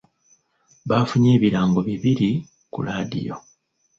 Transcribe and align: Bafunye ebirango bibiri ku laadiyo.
Bafunye 0.89 1.29
ebirango 1.37 1.79
bibiri 1.87 2.29
ku 2.73 2.79
laadiyo. 2.85 3.35